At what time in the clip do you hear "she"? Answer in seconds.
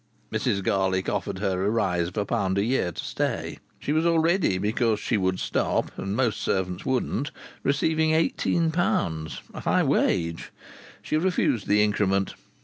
3.77-3.93, 4.99-5.15, 11.03-11.17